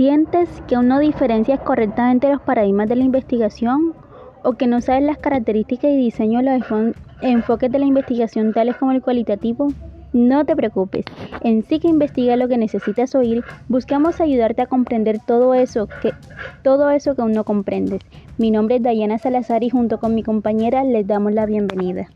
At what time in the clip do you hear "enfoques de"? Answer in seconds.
7.20-7.78